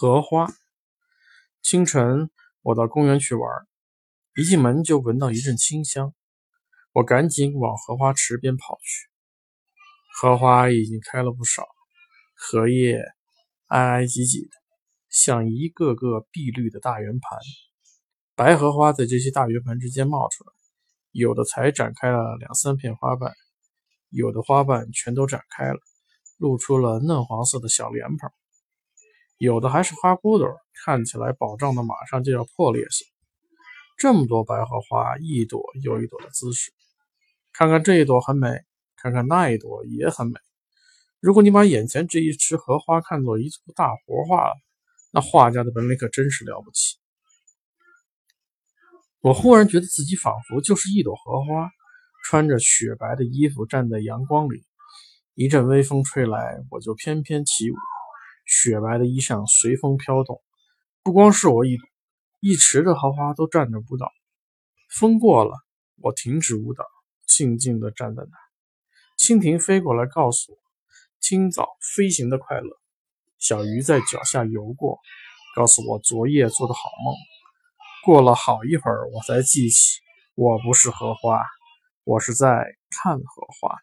[0.00, 0.50] 荷花。
[1.60, 2.30] 清晨，
[2.62, 3.42] 我到公园去玩，
[4.34, 6.14] 一进门就闻到一阵清香，
[6.92, 9.10] 我赶紧往荷花池边跑去。
[10.14, 11.66] 荷花已经开了不少，
[12.34, 13.02] 荷叶
[13.66, 14.50] 挨挨挤挤的，
[15.10, 17.38] 像一个个碧绿的大圆盘。
[18.34, 20.52] 白荷花在这些大圆盘之间冒出来，
[21.10, 23.34] 有的才展开了两三片花瓣，
[24.08, 25.78] 有的花瓣全都展开了。
[26.38, 28.30] 露出了嫩黄色的小莲蓬，
[29.40, 30.54] 有的还是花骨朵，
[30.84, 33.10] 看起来饱胀的马上就要破裂似的。
[33.96, 36.70] 这么多白荷花，一朵又一朵的姿势，
[37.54, 38.50] 看看这一朵很美，
[38.96, 40.34] 看看那一朵也很美。
[41.20, 44.52] 如果你把眼前这一池荷花看作一幅大活画，
[45.10, 46.98] 那画家的本领可真是了不起。
[49.22, 51.70] 我忽然觉得自己仿佛就是一朵荷花，
[52.26, 54.66] 穿着雪白的衣服站在阳光里。
[55.34, 57.74] 一阵微风吹来，我就翩翩起舞，
[58.50, 60.42] 雪白的衣裳随风飘动。
[61.04, 61.78] 不光是我一，
[62.40, 64.10] 一池的荷花都站着舞蹈。
[64.90, 65.56] 风过了，
[66.02, 66.84] 我停止舞蹈，
[67.26, 68.36] 静静地站在那。
[69.16, 70.58] 蜻蜓飞过来，告诉我
[71.20, 72.76] 清早飞行的快乐。
[73.38, 74.98] 小鱼在脚下游过，
[75.54, 77.14] 告诉我昨夜做的好梦。
[78.04, 80.00] 过了好一会儿，我才记起，
[80.34, 81.40] 我不是荷花，
[82.02, 83.78] 我是在看荷花。